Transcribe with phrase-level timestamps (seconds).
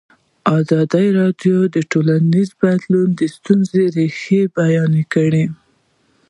[0.59, 5.45] ازادي راډیو د ټولنیز بدلون د ستونزو رېښه بیان کړې.